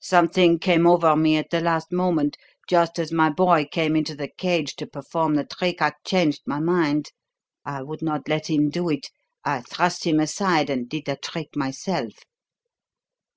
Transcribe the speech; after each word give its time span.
Something 0.00 0.58
came 0.58 0.88
over 0.88 1.14
me 1.14 1.36
at 1.36 1.50
the 1.50 1.60
last 1.60 1.92
moment, 1.92 2.36
just 2.68 2.98
as 2.98 3.12
my 3.12 3.30
boy 3.30 3.64
came 3.70 3.94
into 3.94 4.16
the 4.16 4.26
cage 4.26 4.74
to 4.74 4.88
perform 4.88 5.36
the 5.36 5.44
trick 5.44 5.80
I 5.80 5.92
changed 6.04 6.40
my 6.46 6.58
mind. 6.58 7.12
I 7.64 7.84
would 7.84 8.02
not 8.02 8.26
let 8.26 8.50
him 8.50 8.70
do 8.70 8.88
it. 8.88 9.08
I 9.44 9.60
thrust 9.60 10.02
him 10.02 10.18
aside 10.18 10.68
and 10.68 10.88
did 10.88 11.04
the 11.04 11.14
trick 11.14 11.54
myself." 11.54 12.14